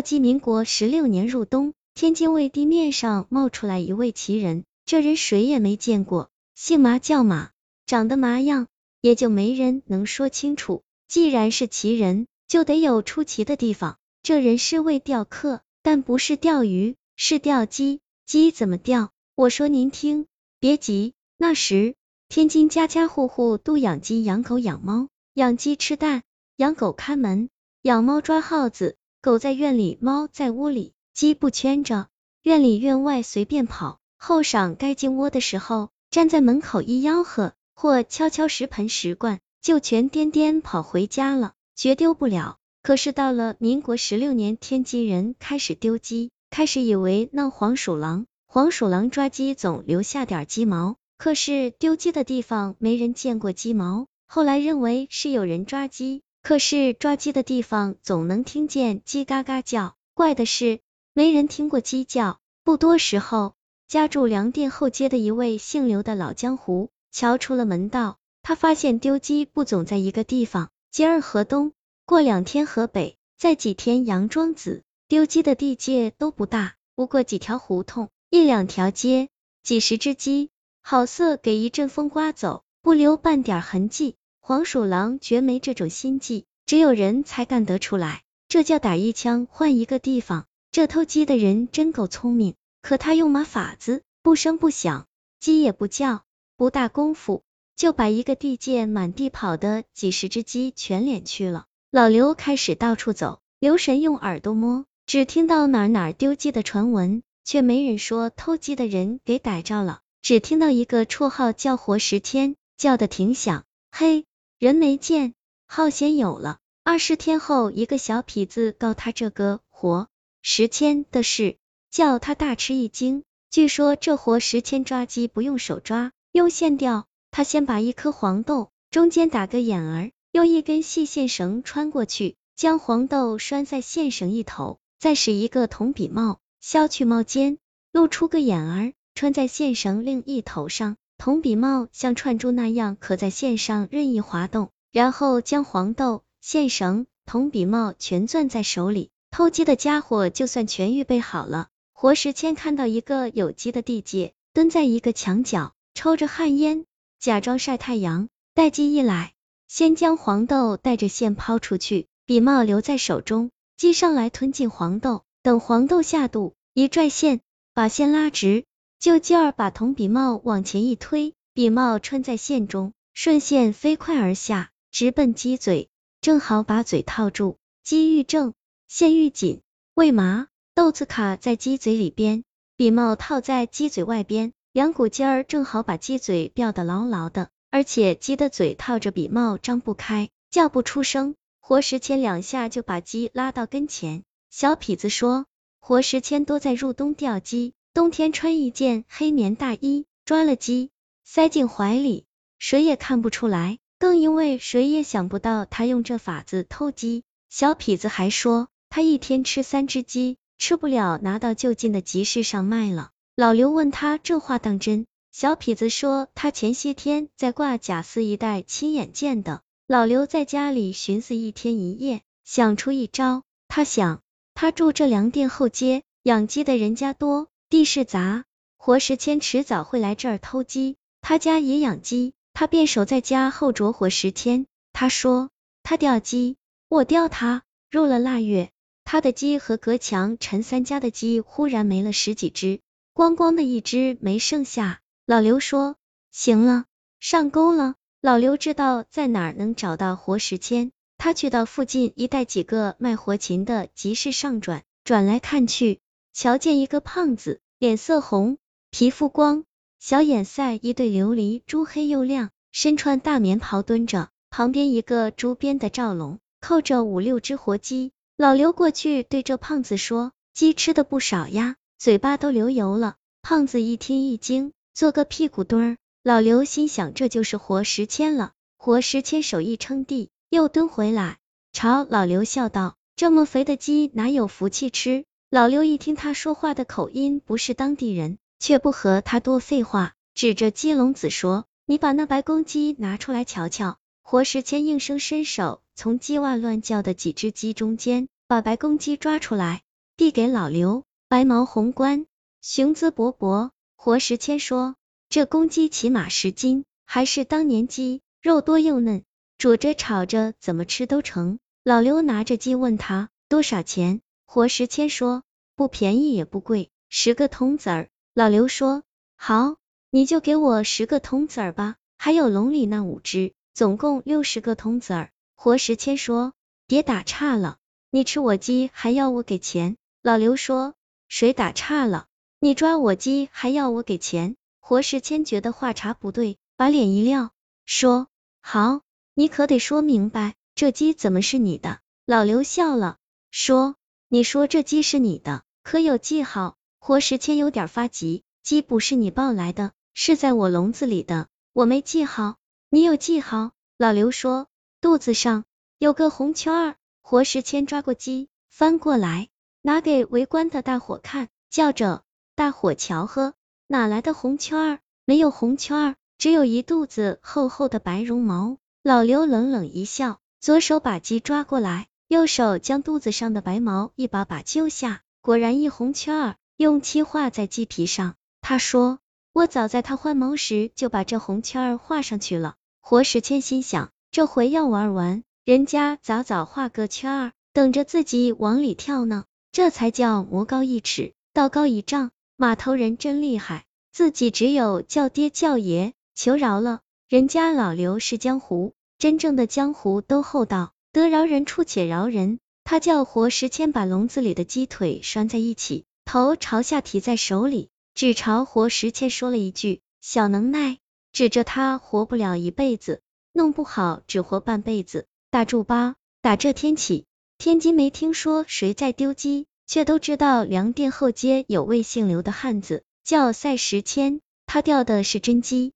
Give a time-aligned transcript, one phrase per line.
[0.00, 7.50] 继民国十六年入冬，天津卫地面上冒出来一位奇人，这人谁也没见过，姓马叫马，
[7.86, 8.66] 长得麻样，
[9.00, 10.82] 也就没人能说清楚。
[11.08, 13.96] 既然是奇人，就得有出奇的地方。
[14.22, 18.00] 这人是位钓客，但不是钓鱼，是钓鸡。
[18.26, 19.10] 鸡怎么钓？
[19.34, 20.26] 我说您听，
[20.58, 21.14] 别急。
[21.38, 21.94] 那时
[22.28, 26.22] 天津家家户户都养鸡、养狗、养猫，养鸡吃蛋，
[26.56, 27.50] 养狗看门，
[27.82, 28.96] 养猫抓耗子。
[29.22, 32.08] 狗在院里，猫在屋里，鸡不圈着，
[32.42, 33.98] 院里院外随便跑。
[34.16, 42.56] 后晌该进窝的时候，站在门口一吆喝，或敲敲食盆食罐，就全颠颠跑回家了，绝丢不了。
[42.82, 60.78] 可是到了民国十六年，天津人开始丢鸡，开始以为闹黄鼠狼，黄鼠狼抓鸡总留下点鸡毛，可是丢鸡的地方没人见过鸡毛，后来认为是有人抓鸡，可是抓鸡的地方总能听见鸡嘎嘎叫，怪的是
[61.12, 62.38] 没人听过鸡叫。
[62.62, 63.54] 不多时候，
[63.88, 71.72] 家住粮店后街的一位姓刘的老江湖瞧出了门道，他发现丢鸡不总在一个地方，今儿河东。
[72.04, 79.30] 过两天河北，再几天杨庄子，丢鸡的地界都不大，不过几条胡同，一两条街，
[79.64, 84.14] 几十只鸡，好似给一阵风刮走，不留半点痕迹。
[84.48, 90.46] 黄鼠狼绝没这种心计，只有人才干得出来，这叫打一枪换一个地方。
[90.70, 94.04] 这偷鸡的人真够聪明，可他用马法子？
[94.22, 95.08] 不声不响，
[95.40, 96.22] 鸡也不叫，
[96.56, 97.42] 不大功夫
[97.74, 101.64] 就把一个地界满地跑的几十只鸡全敛去了。
[101.90, 110.02] 老刘开始到处走，留神用耳朵摸，只听到哪哪丢鸡的传闻，却没人说偷鸡的人给逮着了。
[110.22, 113.64] 只听到一个绰号叫活十天，叫的挺响。
[113.90, 114.24] 嘿，
[114.58, 115.34] 人没见，
[115.66, 116.56] 号先有了。
[116.82, 120.08] 二十天后，一个小痞子告他这个活
[120.40, 121.58] 十千的事，
[121.90, 123.22] 叫他大吃一惊。
[123.50, 127.04] 据说这活十千抓鸡不用手抓，用线钓。
[127.30, 130.10] 他先把一颗黄豆中间打个眼儿。
[130.32, 137.58] 用一根细线绳穿过去，将黄豆拴在线绳一头，再使一个铜笔帽削去帽尖，
[137.92, 140.96] 露出个眼儿，穿在线绳另一头上。
[141.18, 149.10] 铜笔帽像串珠那样可在线上任意滑动，然后将黄豆、线绳、铜笔帽全攥在手里。
[149.30, 151.68] 偷鸡的家伙就算全预备好了。
[151.92, 156.84] 活时迁看到一个有鸡的地界，蹲在一个墙角，抽着旱烟，
[157.18, 158.28] 假装晒太阳。
[158.54, 159.32] 待鸡一来。
[159.68, 167.40] 先将黄豆带着线抛出去，笔帽留在手中，鸡上来吞进黄豆，等黄豆下肚，一拽线，
[167.74, 168.64] 把线拉直，
[168.98, 175.88] 就劲儿把铜笔帽往前一推，笔帽穿在线中，顺线飞快而下，直奔鸡嘴，
[176.20, 177.56] 正好把嘴套住。
[177.84, 178.54] 鸡欲正，
[178.88, 179.60] 线欲紧，
[179.94, 182.42] 为麻，豆子卡在鸡嘴里边，
[182.76, 187.48] 笔帽套在鸡嘴外边，两股尖儿正好把鸡嘴吊得牢牢的。
[187.70, 191.34] 而且鸡的嘴套着笔帽，张不开，叫不出声。
[191.60, 194.22] 活时迁两下就把鸡拉到跟前。
[194.50, 195.46] 小痞子说，
[195.80, 200.90] 活时迁多在入冬钓鸡，冬天穿一件黑棉大衣，抓了鸡
[201.24, 202.26] 塞进怀里，
[202.58, 203.78] 谁也看不出来。
[203.98, 207.22] 更因为谁也想不到他用这法子偷鸡。
[207.48, 213.12] 小痞子还说，他一天吃三只鸡，吃不了拿到就近的集市上卖了。
[213.34, 215.06] 老刘问他这话当真？
[215.32, 219.62] 小痞子说，他前些天在挂甲寺一带亲眼见的。
[219.86, 223.42] 老刘在家里寻思一天一夜，想出一招。
[223.68, 224.20] 他想，
[224.52, 228.44] 他住这粮店后街，养鸡的人家多，地势杂，
[228.76, 230.96] 活时迁迟早会来这儿偷鸡。
[231.20, 234.66] 他家也养鸡，他便守在家后着活十天。
[234.92, 235.50] 他说，
[235.82, 236.56] 他钓鸡，
[236.88, 237.64] 我钓他。
[237.90, 238.70] 入了腊月，
[239.04, 242.80] 他的鸡和隔墙陈三家的鸡忽然没了十几只，
[243.12, 245.00] 光光的一只没剩下。
[245.24, 245.96] 老刘说
[246.30, 246.84] ：“行了，
[247.18, 256.00] 上钩了。”老刘知道在哪儿能找到活时迁，他去到附近一带几个卖活禽的集市上转，转来看去，
[256.36, 258.58] 瞧见一个胖子，脸色红，
[258.90, 259.64] 皮肤光，
[259.98, 268.12] 小眼赛一对琉璃珠黑又亮，身穿大棉袍蹲着，旁边一个竹编的罩笼，扣着五六只活鸡。
[268.36, 274.72] 老刘过去对这胖子说：“鸡吃的不少呀，嘴巴都流油了。”胖子一听一惊。
[274.92, 278.52] 做个屁股墩儿，老刘心想这就是活时迁了。
[278.76, 281.38] 活时迁手一撑地，又蹲回来，
[281.72, 299.82] 朝老刘笑道：“这么肥的鸡哪有福气吃？”老刘一听他说话的口音不是当地人，却不和他多废话，指着鸡笼子说：“你把那白公鸡拿出来瞧瞧。”活时迁应声伸手，从鸡哇乱叫的几只鸡中间把白公鸡抓出来，
[300.16, 301.04] 递给老刘。
[301.28, 302.26] 白毛红冠，
[302.60, 303.70] 雄姿勃勃。
[303.94, 304.96] 活石谦说
[305.30, 309.22] ：“这公鸡起码十斤，还是当年鸡，肉多又嫩，
[309.58, 315.42] 煮着炒着怎么吃都成。”老刘拿着鸡问他多少钱，活石谦说
[315.76, 319.02] ：“不便宜也不贵，十个铜子儿。”老刘说
[319.36, 319.76] ：“好，
[320.10, 326.54] 你就给我十个铜子儿吧，还有笼里那五只，总共六十个铜子儿。”活石谦说
[326.86, 327.76] ：“别打岔了，
[328.10, 330.94] 你吃我鸡还要我给钱？”老刘说。
[331.28, 332.26] 谁打岔了？
[332.60, 334.54] 你抓我鸡还要我给钱？
[334.78, 337.50] 活石谦觉得话茬不对，把脸一撂，
[337.84, 338.28] 说
[338.62, 339.00] ：“好，
[339.34, 343.16] 你可得说明白，这鸡怎么是你的？”老刘笑了，
[343.50, 343.96] 说
[344.36, 352.56] ：“你说这鸡是你的，可有记号？”活石谦有点发急，鸡不是你抱来的，是在我笼子里的，我没记号，
[352.90, 353.70] 你有记号？
[353.96, 354.66] 老刘说
[355.00, 355.64] ：“肚子上
[355.96, 359.48] 有个红圈儿。”活石谦抓过鸡，翻过来。
[359.80, 362.22] 拿给围观的大伙看，叫着
[362.54, 363.54] ：“大伙瞧呵，
[363.86, 364.98] 哪来的红圈儿？
[365.24, 378.34] 没有红圈儿，只有一肚子厚厚的白绒毛。”老刘冷冷一笑，左手把鸡抓过来，右手将肚子上的白毛一把把揪下，果然一红圈儿，用漆画在鸡皮上。
[378.60, 379.20] 他说
[379.54, 389.44] ：“我早在他换毛时就把这红圈儿画上去了。”活石谦心想，这回要玩完，人家早早画个圈儿，等着自己往里跳呢。
[389.70, 392.32] 这才叫魔高一尺，道高一丈。
[392.56, 397.02] 马头人真厉害，自己只有叫爹叫爷，求饶了。
[397.28, 402.58] 人家老刘是江湖，真正的江湖都厚道，得饶人处且饶人。
[402.84, 410.98] 他叫活石千把笼子里的鸡腿拴在一起，头朝下提在手里，只朝活石千说了一句：“小能耐。”
[411.32, 413.22] 指着他活不了一辈子，
[413.54, 415.24] 弄不好只活半辈子。
[415.50, 417.24] 大柱吧，打这天起。
[417.56, 425.94] 天津没听说谁在丢鸡，却都知道粮店后街有位姓刘的汉子，叫赛时迁，他钓的是真鸡。